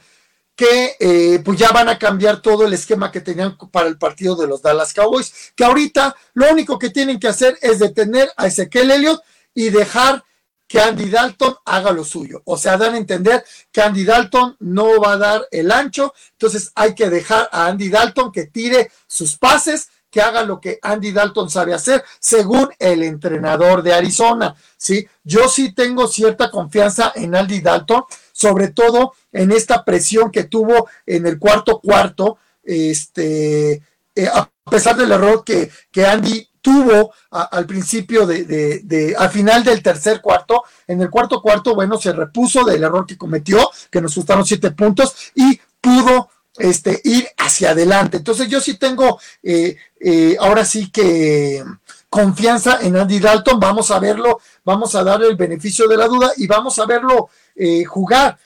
que 0.56 0.96
eh, 1.00 1.40
pues 1.46 1.60
ya 1.60 1.72
van 1.72 1.88
a 1.88 2.00
cambiar 2.00 2.42
todo 2.42 2.66
el 2.66 2.74
esquema 2.74 3.12
que 3.12 3.22
tenían 3.22 3.56
para 3.72 3.88
el 3.88 3.98
partido 3.98 4.36
de 4.36 4.48
los 4.48 4.62
Dallas 4.62 4.94
Cowboys, 4.94 5.54
que 5.56 5.64
ahorita 5.64 6.16
lo 6.34 6.52
único 6.52 6.80
que 6.80 6.90
tienen 6.90 7.20
que 7.20 7.28
hacer 7.28 7.58
es 7.62 7.80
detener 7.80 8.30
a 8.36 8.48
Ezequiel 8.48 8.90
Elliott 8.90 9.22
y 9.54 9.70
dejar 9.70 10.24
que 10.68 10.82
Andy 10.82 11.10
Dalton 11.10 11.56
haga 11.64 11.92
lo 11.92 12.04
suyo. 12.04 12.42
O 12.46 12.58
sea, 12.58 12.76
dan 12.78 12.96
a 12.96 12.98
entender 12.98 13.46
que 13.72 13.82
Andy 13.82 14.04
Dalton 14.04 14.58
no 14.60 15.00
va 15.00 15.14
a 15.14 15.18
dar 15.18 15.48
el 15.52 15.72
ancho, 15.72 16.14
entonces 16.32 16.72
hay 16.76 16.94
que 16.94 17.10
dejar 17.10 17.48
a 17.52 17.68
Andy 17.68 17.90
Dalton 17.90 18.32
que 18.32 18.48
tire 18.48 18.92
sus 19.08 19.38
pases 19.38 19.90
que 20.18 20.24
haga 20.24 20.42
lo 20.42 20.60
que 20.60 20.80
Andy 20.82 21.12
Dalton 21.12 21.48
sabe 21.48 21.76
hacer, 21.76 22.04
según 22.20 22.70
el 22.80 23.04
entrenador 23.04 23.84
de 23.84 23.94
Arizona. 23.94 24.56
¿sí? 24.76 25.08
Yo 25.24 25.48
sí 25.48 25.74
tengo 25.74 26.08
cierta 26.08 26.50
confianza 26.50 27.12
en 27.14 27.36
Andy 27.36 27.62
Dalton, 27.62 28.04
sobre 28.32 28.70
todo 28.70 29.14
en 29.32 29.52
esta 29.52 29.86
presión 29.86 30.32
que 30.32 30.46
tuvo 30.46 30.90
en 31.06 31.28
el 31.28 31.38
cuarto 31.38 31.80
cuarto, 31.80 32.40
este, 32.64 33.74
eh, 34.16 34.28
a 34.34 34.50
pesar 34.68 34.98
del 34.98 35.12
error 35.12 35.44
que, 35.44 35.70
que 35.92 36.08
Andy 36.08 36.50
tuvo 36.64 37.14
al 37.30 37.68
principio 37.68 38.26
de, 38.26 38.44
de, 38.44 38.80
de, 38.86 39.16
al 39.16 39.30
final 39.30 39.64
del 39.64 39.84
tercer 39.84 40.20
cuarto, 40.20 40.64
en 40.88 41.00
el 41.00 41.12
cuarto 41.12 41.44
cuarto, 41.44 41.76
bueno, 41.76 42.00
se 42.00 42.12
repuso 42.12 42.66
del 42.66 42.84
error 42.84 43.06
que 43.06 43.20
cometió, 43.20 43.70
que 43.92 44.02
nos 44.02 44.16
gustaron 44.16 44.48
siete 44.48 44.72
puntos 44.72 45.32
y 45.36 45.62
pudo 45.80 46.32
este, 46.58 47.02
ir 47.04 47.28
hacia 47.38 47.72
adelante. 47.72 48.18
Entonces 48.18 48.48
yo 48.48 48.60
sí 48.60 48.78
tengo 48.78 49.20
eh, 49.44 49.78
eh, 50.00 50.36
ahora 50.40 50.66
sí 50.66 50.90
que 50.92 51.64
confianza 52.10 52.80
en 52.82 52.96
Andy 52.96 53.20
Dalton, 53.20 53.60
vamos 53.60 53.92
a 53.92 54.00
verlo, 54.00 54.40
vamos 54.64 54.96
a 54.96 55.04
darle 55.04 55.28
el 55.28 55.36
beneficio 55.36 55.88
de 55.88 55.98
la 55.98 56.08
duda 56.08 56.32
y 56.38 56.48
vamos 56.48 56.80
a 56.80 56.86
verlo 56.86 57.30
eh, 57.56 57.84
jugar. 57.84 58.38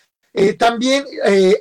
también 0.57 1.05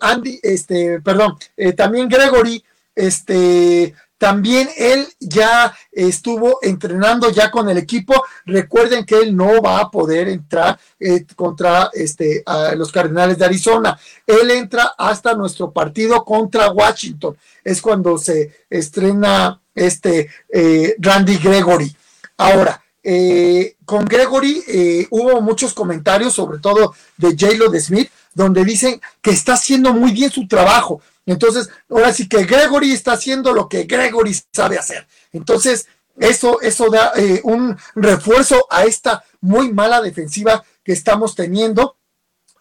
Andy, 0.00 0.38
este, 0.42 1.00
perdón, 1.00 1.36
también 1.76 2.08
Gregory, 2.08 2.64
este, 2.94 3.94
también 4.20 4.68
él 4.76 5.08
ya 5.18 5.74
estuvo 5.90 6.58
entrenando 6.60 7.30
ya 7.30 7.50
con 7.50 7.70
el 7.70 7.78
equipo. 7.78 8.22
Recuerden 8.44 9.06
que 9.06 9.18
él 9.18 9.34
no 9.34 9.62
va 9.62 9.78
a 9.78 9.90
poder 9.90 10.28
entrar 10.28 10.78
eh, 10.98 11.24
contra 11.34 11.88
este, 11.94 12.42
a 12.44 12.74
los 12.74 12.92
Cardenales 12.92 13.38
de 13.38 13.46
Arizona. 13.46 13.98
Él 14.26 14.50
entra 14.50 14.92
hasta 14.98 15.32
nuestro 15.32 15.72
partido 15.72 16.22
contra 16.22 16.70
Washington. 16.70 17.34
Es 17.64 17.80
cuando 17.80 18.18
se 18.18 18.66
estrena 18.68 19.58
este 19.74 20.28
eh, 20.52 20.96
Randy 20.98 21.38
Gregory. 21.38 21.96
Ahora, 22.36 22.78
eh, 23.02 23.76
con 23.86 24.04
Gregory 24.04 25.06
hubo 25.12 25.40
muchos 25.40 25.72
comentarios, 25.72 26.34
sobre 26.34 26.58
todo 26.58 26.94
de 27.16 27.28
J-Lo 27.28 27.70
de 27.70 27.80
Smith, 27.80 28.10
donde 28.34 28.66
dicen 28.66 29.00
que 29.22 29.30
está 29.30 29.54
haciendo 29.54 29.94
muy 29.94 30.12
bien 30.12 30.30
su 30.30 30.46
trabajo. 30.46 31.00
Entonces, 31.30 31.70
ahora 31.88 32.12
sí 32.12 32.28
que 32.28 32.44
Gregory 32.44 32.90
está 32.90 33.12
haciendo 33.12 33.52
lo 33.52 33.68
que 33.68 33.84
Gregory 33.84 34.36
sabe 34.52 34.76
hacer. 34.76 35.06
Entonces, 35.32 35.86
eso, 36.18 36.60
eso 36.60 36.90
da 36.90 37.12
eh, 37.14 37.40
un 37.44 37.76
refuerzo 37.94 38.66
a 38.68 38.84
esta 38.84 39.22
muy 39.40 39.72
mala 39.72 40.00
defensiva 40.02 40.64
que 40.82 40.92
estamos 40.92 41.36
teniendo. 41.36 41.96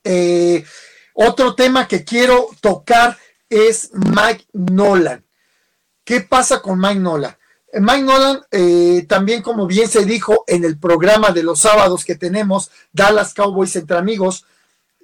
Eh, 0.04 0.64
otro 1.16 1.56
tema 1.56 1.88
que 1.88 2.04
quiero 2.04 2.50
tocar 2.62 3.18
es 3.50 3.90
Mike 3.94 4.46
Nolan. 4.54 5.26
¿Qué 6.04 6.22
pasa 6.22 6.62
con 6.62 6.80
Mike 6.80 7.00
Nolan? 7.00 7.36
Eh, 7.74 7.80
Mike 7.80 8.04
Nolan, 8.04 9.08
también 9.08 9.42
como 9.42 9.66
bien 9.66 9.90
se 9.90 10.06
dijo 10.06 10.44
en 10.46 10.64
el 10.64 10.78
programa 10.78 11.32
de 11.32 11.42
los 11.42 11.60
sábados 11.60 12.06
que 12.06 12.14
tenemos, 12.14 12.70
Dallas 12.94 13.34
Cowboys 13.34 13.76
entre 13.76 13.98
amigos, 13.98 14.46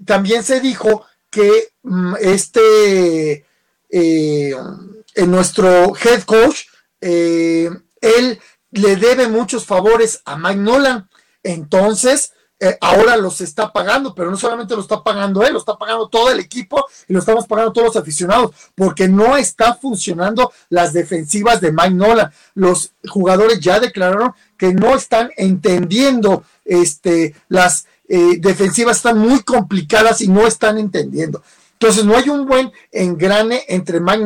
también 0.05 0.43
se 0.43 0.59
dijo 0.59 1.03
que 1.35 1.73
mm, 1.83 2.15
este 2.21 3.33
eh, 3.33 3.44
en 3.89 5.31
nuestro 5.31 5.93
head 5.95 6.23
coach, 6.23 6.65
eh, 7.01 7.69
él 8.01 8.39
le 8.71 8.95
debe 8.97 9.27
muchos 9.27 9.65
favores 9.65 10.21
a 10.25 10.37
Mike 10.37 10.59
Nolan. 10.59 11.09
Entonces, 11.43 12.33
eh, 12.59 12.77
ahora 12.81 13.15
los 13.17 13.41
está 13.41 13.71
pagando, 13.71 14.15
pero 14.15 14.31
no 14.31 14.37
solamente 14.37 14.75
lo 14.75 14.81
está 14.81 15.03
pagando 15.03 15.43
él, 15.43 15.53
lo 15.53 15.59
está 15.59 15.77
pagando 15.77 16.09
todo 16.09 16.31
el 16.31 16.39
equipo 16.39 16.85
y 17.07 17.13
lo 17.13 17.19
estamos 17.19 17.47
pagando 17.47 17.71
todos 17.71 17.87
los 17.87 17.95
aficionados, 17.95 18.51
porque 18.75 19.07
no 19.07 19.37
está 19.37 19.75
funcionando 19.75 20.51
las 20.69 20.93
defensivas 20.93 21.61
de 21.61 21.71
Mike 21.71 21.91
Nolan. 21.91 22.31
Los 22.53 22.93
jugadores 23.07 23.59
ya 23.59 23.79
declararon 23.79 24.33
que 24.57 24.73
no 24.73 24.95
están 24.95 25.31
entendiendo 25.37 26.43
este, 26.63 27.35
las 27.47 27.85
defensivas 28.07 28.97
están 28.97 29.17
muy 29.17 29.41
complicadas 29.41 30.21
y 30.21 30.27
no 30.27 30.45
están 30.45 30.77
entendiendo. 30.77 31.41
Entonces 31.79 32.05
no 32.05 32.15
hay 32.15 32.29
un 32.29 32.45
buen 32.45 32.71
engrane 32.91 33.63
entre 33.67 33.99
Mike 33.99 34.25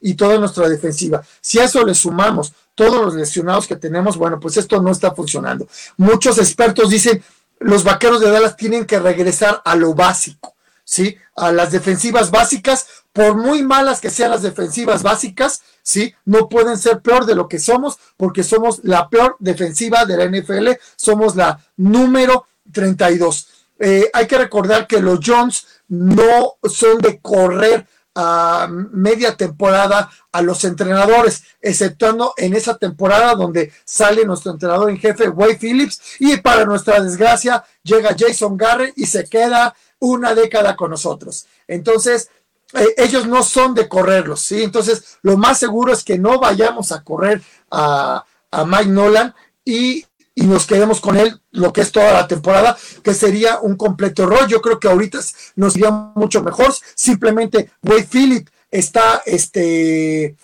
y 0.00 0.14
toda 0.14 0.38
nuestra 0.38 0.68
defensiva. 0.68 1.22
Si 1.40 1.58
a 1.58 1.64
eso 1.64 1.84
le 1.84 1.94
sumamos 1.94 2.52
todos 2.74 3.04
los 3.04 3.14
lesionados 3.14 3.66
que 3.66 3.76
tenemos, 3.76 4.16
bueno, 4.16 4.38
pues 4.40 4.56
esto 4.56 4.82
no 4.82 4.90
está 4.90 5.14
funcionando. 5.14 5.68
Muchos 5.96 6.38
expertos 6.38 6.90
dicen, 6.90 7.22
los 7.60 7.84
vaqueros 7.84 8.20
de 8.20 8.30
Dallas 8.30 8.56
tienen 8.56 8.84
que 8.84 8.98
regresar 8.98 9.62
a 9.64 9.74
lo 9.76 9.94
básico, 9.94 10.54
¿sí? 10.84 11.16
A 11.36 11.52
las 11.52 11.72
defensivas 11.72 12.30
básicas, 12.30 12.86
por 13.12 13.36
muy 13.36 13.62
malas 13.62 14.00
que 14.00 14.10
sean 14.10 14.30
las 14.30 14.42
defensivas 14.42 15.02
básicas, 15.02 15.62
¿sí? 15.82 16.14
No 16.24 16.48
pueden 16.48 16.78
ser 16.78 17.00
peor 17.00 17.26
de 17.26 17.34
lo 17.34 17.48
que 17.48 17.58
somos, 17.58 17.98
porque 18.16 18.42
somos 18.44 18.80
la 18.84 19.08
peor 19.08 19.36
defensiva 19.38 20.04
de 20.04 20.16
la 20.16 20.26
NFL, 20.26 20.68
somos 20.96 21.36
la 21.36 21.58
número 21.76 22.46
32. 22.72 23.57
Eh, 23.78 24.10
hay 24.12 24.26
que 24.26 24.38
recordar 24.38 24.86
que 24.86 25.00
los 25.00 25.20
Jones 25.24 25.66
no 25.88 26.56
son 26.64 26.98
de 26.98 27.20
correr 27.20 27.86
a 28.14 28.66
media 28.68 29.36
temporada 29.36 30.10
a 30.32 30.42
los 30.42 30.64
entrenadores, 30.64 31.44
exceptuando 31.60 32.34
en 32.36 32.54
esa 32.54 32.76
temporada 32.76 33.34
donde 33.36 33.72
sale 33.84 34.24
nuestro 34.24 34.50
entrenador 34.50 34.90
en 34.90 34.98
jefe, 34.98 35.28
Wade 35.28 35.58
Phillips, 35.60 36.00
y 36.18 36.36
para 36.38 36.64
nuestra 36.64 37.00
desgracia 37.00 37.64
llega 37.82 38.16
Jason 38.18 38.56
Garrett 38.56 38.98
y 38.98 39.06
se 39.06 39.24
queda 39.24 39.74
una 40.00 40.34
década 40.34 40.74
con 40.74 40.90
nosotros. 40.90 41.46
Entonces, 41.68 42.28
eh, 42.74 42.94
ellos 42.96 43.28
no 43.28 43.44
son 43.44 43.74
de 43.74 43.88
correrlos, 43.88 44.40
¿sí? 44.40 44.64
Entonces, 44.64 45.18
lo 45.22 45.36
más 45.36 45.58
seguro 45.58 45.92
es 45.92 46.02
que 46.02 46.18
no 46.18 46.40
vayamos 46.40 46.90
a 46.90 47.04
correr 47.04 47.40
a 47.70 48.24
Mike 48.66 48.90
Nolan 48.90 49.32
y 49.64 50.04
y 50.38 50.46
nos 50.46 50.66
quedemos 50.66 51.00
con 51.00 51.16
él 51.16 51.40
lo 51.50 51.72
que 51.72 51.80
es 51.80 51.90
toda 51.90 52.12
la 52.12 52.28
temporada, 52.28 52.76
que 53.02 53.12
sería 53.12 53.58
un 53.58 53.76
completo 53.76 54.22
error. 54.22 54.46
Yo 54.46 54.62
creo 54.62 54.78
que 54.78 54.86
ahorita 54.86 55.18
nos 55.56 55.74
iría 55.74 55.90
mucho 55.90 56.44
mejor. 56.44 56.72
Simplemente 56.94 57.72
Wade 57.82 58.06
Phillip 58.08 58.48
está 58.70 59.20
este, 59.26 60.36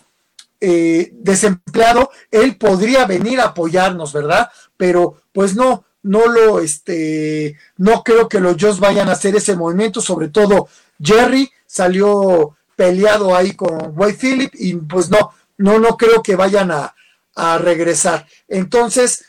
eh, 0.59 1.11
desempleado, 1.13 2.11
él 2.29 2.57
podría 2.57 3.05
venir 3.05 3.39
a 3.39 3.45
apoyarnos, 3.45 4.11
¿verdad? 4.11 4.49
Pero 4.75 5.15
pues 5.31 5.55
no, 5.55 5.85
no 6.03 6.27
lo, 6.27 6.59
este, 6.59 7.57
no 7.77 8.03
creo 8.03 8.27
que 8.27 8.41
los 8.41 8.57
Jones 8.59 8.81
vayan 8.81 9.07
a 9.07 9.13
hacer 9.13 9.37
ese 9.37 9.55
movimiento, 9.55 10.01
sobre 10.01 10.27
todo 10.27 10.67
Jerry 11.01 11.49
salió 11.65 12.57
peleado 12.75 13.33
ahí 13.33 13.53
con 13.53 13.97
Wade 13.97 14.15
Phillip 14.15 14.53
y 14.55 14.75
pues 14.75 15.09
no, 15.09 15.31
no, 15.57 15.79
no 15.79 15.95
creo 15.95 16.21
que 16.21 16.35
vayan 16.35 16.71
a, 16.71 16.93
a 17.33 17.57
regresar. 17.59 18.27
Entonces, 18.49 19.23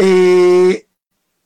eh, 0.00 0.86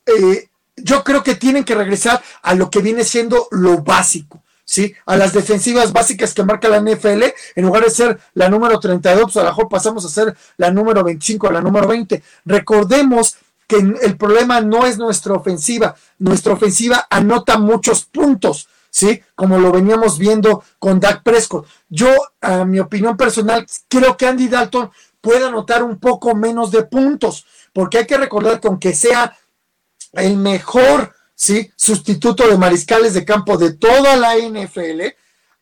eh, 0.05 0.49
yo 0.77 1.03
creo 1.03 1.23
que 1.23 1.35
tienen 1.35 1.63
que 1.63 1.75
regresar 1.75 2.21
a 2.41 2.53
lo 2.53 2.69
que 2.69 2.81
viene 2.81 3.03
siendo 3.03 3.47
lo 3.51 3.81
básico. 3.81 4.43
¿sí? 4.63 4.93
A 5.05 5.17
las 5.17 5.33
defensivas 5.33 5.91
básicas 5.91 6.33
que 6.33 6.43
marca 6.43 6.69
la 6.69 6.79
NFL, 6.79 7.23
en 7.55 7.65
lugar 7.65 7.83
de 7.83 7.89
ser 7.89 8.19
la 8.33 8.49
número 8.49 8.79
32, 8.79 9.23
pues 9.23 9.37
a 9.37 9.43
lo 9.43 9.49
mejor 9.49 9.69
pasamos 9.69 10.05
a 10.05 10.09
ser 10.09 10.35
la 10.57 10.71
número 10.71 11.03
25 11.03 11.47
o 11.47 11.51
la 11.51 11.61
número 11.61 11.87
20. 11.87 12.21
Recordemos 12.45 13.37
que 13.67 13.77
el 13.77 14.17
problema 14.17 14.61
no 14.61 14.85
es 14.85 14.97
nuestra 14.97 15.33
ofensiva, 15.33 15.95
nuestra 16.19 16.53
ofensiva 16.53 17.07
anota 17.09 17.57
muchos 17.57 18.05
puntos, 18.05 18.67
¿sí? 18.89 19.21
Como 19.35 19.57
lo 19.57 19.71
veníamos 19.71 20.19
viendo 20.19 20.63
con 20.79 20.99
Dak 20.99 21.23
Prescott. 21.23 21.65
Yo, 21.89 22.09
a 22.41 22.65
mi 22.65 22.79
opinión 22.79 23.17
personal, 23.17 23.65
creo 23.87 24.15
que 24.17 24.27
Andy 24.27 24.47
Dalton 24.47 24.91
puede 25.21 25.45
anotar 25.45 25.83
un 25.83 25.99
poco 25.99 26.35
menos 26.35 26.69
de 26.71 26.83
puntos, 26.83 27.45
porque 27.73 27.97
hay 27.97 28.05
que 28.05 28.17
recordar 28.17 28.59
que 28.59 28.67
aunque 28.67 28.93
sea 28.93 29.35
el 30.13 30.37
mejor 30.37 31.13
¿sí? 31.35 31.71
sustituto 31.75 32.47
de 32.47 32.57
mariscales 32.57 33.13
de 33.13 33.25
campo 33.25 33.57
de 33.57 33.73
toda 33.73 34.15
la 34.15 34.35
NFL, 34.37 35.01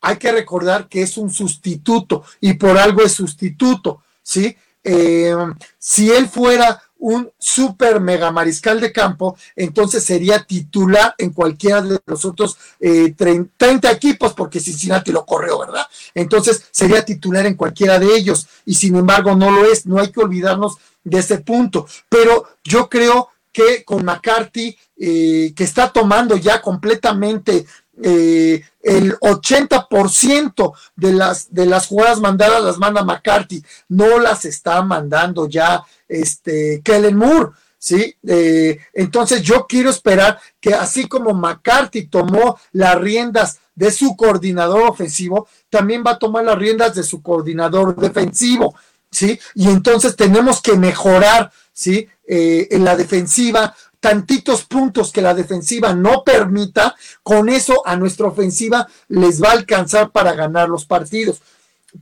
hay 0.01 0.17
que 0.17 0.31
recordar 0.31 0.87
que 0.89 1.01
es 1.01 1.17
un 1.17 1.31
sustituto 1.31 2.23
y 2.39 2.53
por 2.53 2.77
algo 2.77 3.01
es 3.03 3.13
sustituto, 3.13 4.03
¿sí? 4.21 4.55
Eh, 4.83 5.35
si 5.77 6.11
él 6.11 6.27
fuera 6.27 6.81
un 7.01 7.31
super 7.37 7.99
mega 7.99 8.31
mariscal 8.31 8.79
de 8.79 8.91
campo, 8.91 9.35
entonces 9.55 10.03
sería 10.03 10.43
titular 10.43 11.15
en 11.17 11.31
cualquiera 11.31 11.81
de 11.81 11.99
los 12.05 12.25
otros 12.25 12.57
30 12.79 13.49
eh, 13.59 13.91
equipos, 13.91 14.33
porque 14.33 14.59
Cincinnati 14.59 15.11
lo 15.11 15.25
corrió, 15.25 15.59
¿verdad? 15.59 15.85
Entonces 16.13 16.63
sería 16.71 17.03
titular 17.03 17.45
en 17.47 17.55
cualquiera 17.55 17.97
de 17.97 18.15
ellos, 18.15 18.47
y 18.65 18.75
sin 18.75 18.95
embargo 18.95 19.35
no 19.35 19.49
lo 19.51 19.65
es, 19.65 19.87
no 19.87 19.99
hay 19.99 20.11
que 20.11 20.19
olvidarnos 20.19 20.77
de 21.03 21.19
ese 21.19 21.39
punto. 21.39 21.87
Pero 22.07 22.47
yo 22.63 22.87
creo 22.87 23.29
que 23.51 23.83
con 23.83 24.05
McCarthy, 24.05 24.77
eh, 24.97 25.53
que 25.55 25.63
está 25.63 25.91
tomando 25.91 26.37
ya 26.37 26.61
completamente 26.61 27.65
eh, 28.03 28.63
el 28.81 29.17
80% 29.19 30.73
de 30.95 31.13
las, 31.13 31.53
de 31.53 31.65
las 31.65 31.87
jugadas 31.87 32.19
mandadas 32.19 32.63
las 32.63 32.77
manda 32.77 33.03
McCarthy, 33.03 33.63
no 33.89 34.19
las 34.19 34.45
está 34.45 34.81
mandando 34.81 35.47
ya 35.47 35.83
este, 36.07 36.81
Kellen 36.83 37.15
Moore. 37.15 37.51
¿sí? 37.77 38.15
Eh, 38.27 38.77
entonces 38.93 39.41
yo 39.41 39.65
quiero 39.67 39.89
esperar 39.89 40.39
que 40.59 40.73
así 40.73 41.07
como 41.07 41.33
McCarthy 41.33 42.07
tomó 42.07 42.59
las 42.71 42.95
riendas 42.95 43.59
de 43.75 43.91
su 43.91 44.15
coordinador 44.15 44.89
ofensivo, 44.89 45.47
también 45.69 46.03
va 46.05 46.11
a 46.11 46.19
tomar 46.19 46.43
las 46.43 46.57
riendas 46.57 46.95
de 46.95 47.03
su 47.03 47.21
coordinador 47.21 47.95
defensivo. 47.95 48.75
¿sí? 49.09 49.39
Y 49.55 49.69
entonces 49.69 50.15
tenemos 50.15 50.61
que 50.61 50.75
mejorar, 50.75 51.51
¿sí? 51.73 52.07
Eh, 52.27 52.67
en 52.71 52.85
la 52.85 52.95
defensiva, 52.95 53.75
tantitos 54.01 54.65
puntos 54.65 55.13
que 55.13 55.21
la 55.21 55.33
defensiva 55.33 55.93
no 55.93 56.25
permita, 56.25 56.93
con 57.23 57.47
eso 57.47 57.81
a 57.87 57.95
nuestra 57.95 58.27
ofensiva 58.27 58.85
les 59.07 59.41
va 59.41 59.49
a 59.49 59.53
alcanzar 59.53 60.11
para 60.11 60.33
ganar 60.33 60.67
los 60.67 60.85
partidos. 60.85 61.41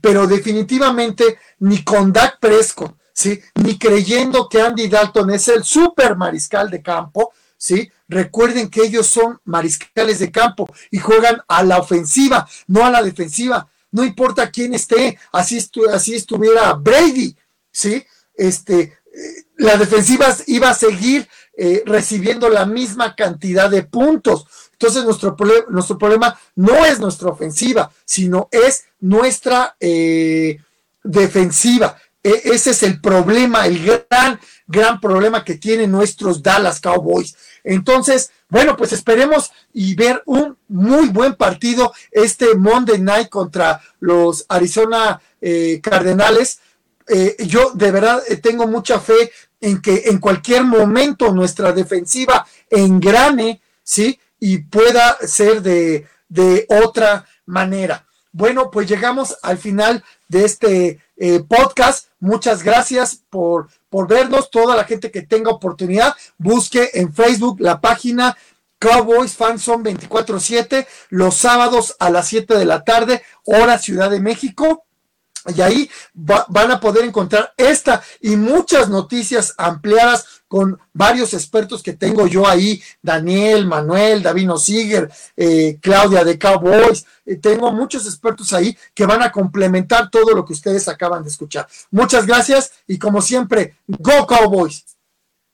Pero 0.00 0.26
definitivamente 0.26 1.38
ni 1.60 1.84
con 1.84 2.12
Dak 2.12 2.40
Prescott, 2.40 2.96
¿sí? 3.12 3.40
Ni 3.62 3.78
creyendo 3.78 4.48
que 4.48 4.60
Andy 4.60 4.88
Dalton 4.88 5.30
es 5.30 5.46
el 5.46 5.62
super 5.62 6.16
mariscal 6.16 6.70
de 6.70 6.82
campo, 6.82 7.32
¿sí? 7.56 7.88
Recuerden 8.08 8.68
que 8.68 8.82
ellos 8.82 9.06
son 9.06 9.38
mariscales 9.44 10.18
de 10.18 10.32
campo 10.32 10.68
y 10.90 10.98
juegan 10.98 11.40
a 11.46 11.62
la 11.62 11.78
ofensiva, 11.78 12.48
no 12.66 12.84
a 12.84 12.90
la 12.90 13.02
defensiva 13.02 13.68
no 13.92 14.04
importa 14.04 14.50
quién 14.50 14.74
esté, 14.74 15.18
así, 15.32 15.58
así 15.92 16.14
estuviera 16.14 16.72
Brady, 16.74 17.36
¿sí? 17.70 18.04
Este, 18.34 18.80
eh, 18.80 19.44
la 19.56 19.76
defensiva 19.76 20.34
iba 20.46 20.70
a 20.70 20.74
seguir 20.74 21.28
eh, 21.62 21.82
recibiendo 21.84 22.48
la 22.48 22.64
misma 22.64 23.14
cantidad 23.14 23.68
de 23.68 23.82
puntos. 23.82 24.46
Entonces 24.72 25.04
nuestro, 25.04 25.36
nuestro 25.68 25.98
problema 25.98 26.40
no 26.54 26.86
es 26.86 26.98
nuestra 26.98 27.28
ofensiva, 27.28 27.92
sino 28.06 28.48
es 28.50 28.84
nuestra 29.00 29.76
eh, 29.78 30.56
defensiva. 31.04 31.98
E, 32.22 32.30
ese 32.44 32.70
es 32.70 32.82
el 32.82 32.98
problema, 33.02 33.66
el 33.66 33.84
gran, 33.84 34.40
gran 34.66 35.00
problema 35.02 35.44
que 35.44 35.56
tienen 35.56 35.92
nuestros 35.92 36.42
Dallas 36.42 36.80
Cowboys. 36.80 37.36
Entonces, 37.62 38.30
bueno, 38.48 38.74
pues 38.74 38.94
esperemos 38.94 39.52
y 39.74 39.94
ver 39.94 40.22
un 40.24 40.56
muy 40.66 41.08
buen 41.08 41.34
partido 41.34 41.92
este 42.10 42.54
Monday 42.54 43.00
Night 43.00 43.28
contra 43.28 43.82
los 43.98 44.46
Arizona 44.48 45.20
eh, 45.42 45.78
Cardenales. 45.82 46.60
Yo 47.40 47.72
de 47.74 47.90
verdad 47.90 48.22
tengo 48.40 48.68
mucha 48.68 49.00
fe 49.00 49.32
en 49.60 49.80
que 49.80 50.04
en 50.06 50.18
cualquier 50.18 50.64
momento 50.64 51.32
nuestra 51.32 51.72
defensiva 51.72 52.46
engrane, 52.70 53.60
¿sí? 53.82 54.18
Y 54.38 54.58
pueda 54.58 55.18
ser 55.26 55.62
de, 55.62 56.06
de 56.28 56.66
otra 56.68 57.26
manera. 57.46 58.06
Bueno, 58.32 58.70
pues 58.70 58.88
llegamos 58.88 59.36
al 59.42 59.58
final 59.58 60.04
de 60.28 60.44
este 60.44 61.00
podcast. 61.48 62.08
Muchas 62.20 62.62
gracias 62.62 63.22
por 63.28 63.68
por 63.90 64.08
vernos. 64.08 64.50
Toda 64.50 64.76
la 64.76 64.84
gente 64.84 65.10
que 65.10 65.22
tenga 65.22 65.50
oportunidad, 65.50 66.14
busque 66.38 66.90
en 66.94 67.12
Facebook 67.12 67.60
la 67.60 67.80
página 67.80 68.38
Cowboys 68.78 69.34
Fanson 69.34 69.84
24-7, 69.84 70.86
los 71.10 71.34
sábados 71.34 71.96
a 71.98 72.08
las 72.08 72.28
7 72.28 72.56
de 72.56 72.64
la 72.64 72.82
tarde, 72.82 73.22
hora 73.44 73.78
Ciudad 73.78 74.08
de 74.08 74.20
México. 74.20 74.84
Y 75.54 75.60
ahí 75.62 75.90
van 76.12 76.70
a 76.70 76.80
poder 76.80 77.04
encontrar 77.04 77.54
esta 77.56 78.02
y 78.20 78.36
muchas 78.36 78.88
noticias 78.88 79.54
ampliadas 79.56 80.42
con 80.48 80.78
varios 80.92 81.32
expertos 81.32 81.82
que 81.82 81.92
tengo 81.92 82.26
yo 82.26 82.46
ahí, 82.46 82.82
Daniel, 83.00 83.66
Manuel, 83.66 84.22
Davino 84.22 84.58
Siger, 84.58 85.10
eh, 85.36 85.78
Claudia 85.80 86.24
de 86.24 86.38
Cowboys, 86.38 87.06
eh, 87.24 87.36
tengo 87.36 87.70
muchos 87.72 88.04
expertos 88.04 88.52
ahí 88.52 88.76
que 88.92 89.06
van 89.06 89.22
a 89.22 89.30
complementar 89.30 90.10
todo 90.10 90.34
lo 90.34 90.44
que 90.44 90.52
ustedes 90.52 90.88
acaban 90.88 91.22
de 91.22 91.30
escuchar. 91.30 91.68
Muchas 91.90 92.26
gracias 92.26 92.72
y 92.86 92.98
como 92.98 93.22
siempre, 93.22 93.76
Go 93.86 94.26
Cowboys. 94.26 94.84